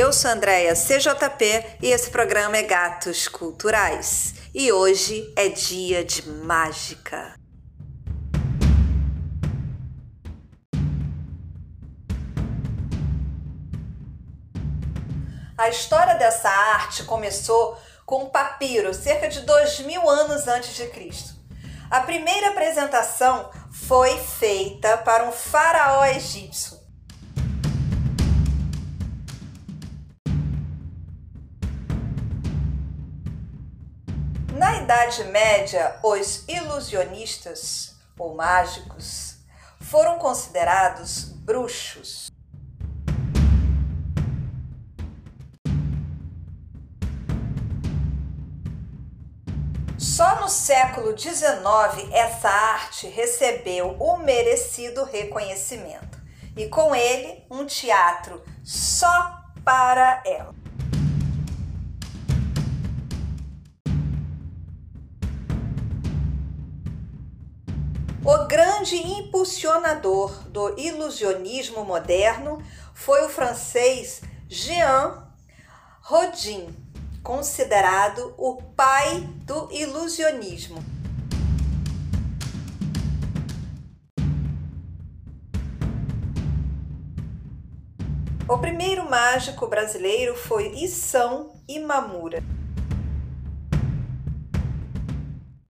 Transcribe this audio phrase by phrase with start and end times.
[0.00, 4.32] Eu sou Andréia CJP e esse programa é Gatos Culturais.
[4.54, 7.34] E hoje é dia de mágica.
[15.56, 17.76] A história dessa arte começou
[18.06, 21.34] com um papiro cerca de dois mil anos antes de Cristo.
[21.90, 26.77] A primeira apresentação foi feita para um faraó egípcio.
[34.52, 39.36] Na Idade Média, os ilusionistas ou mágicos
[39.80, 42.28] foram considerados bruxos.
[49.96, 56.18] Só no século XIX essa arte recebeu o merecido reconhecimento
[56.56, 60.67] e com ele um teatro só para ela.
[68.24, 72.60] O grande impulsionador do ilusionismo moderno
[72.92, 75.24] foi o francês Jean
[76.02, 76.66] Rodin
[77.22, 80.82] considerado o pai do ilusionismo.
[88.48, 92.57] O primeiro mágico brasileiro foi Issão Imamura.